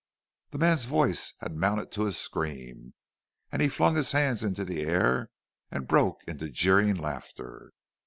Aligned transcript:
_"The 0.51 0.57
man's 0.57 0.85
voice 0.85 1.33
had 1.41 1.55
mounted 1.55 1.91
to 1.91 2.07
a 2.07 2.11
scream, 2.11 2.95
and 3.51 3.61
he 3.61 3.69
flung 3.69 3.95
his 3.95 4.13
hands 4.13 4.43
into 4.43 4.65
the 4.65 4.81
air 4.81 5.29
and 5.69 5.87
broke 5.87 6.23
into 6.27 6.49
jeering 6.49 6.95
laughter. 6.95 7.71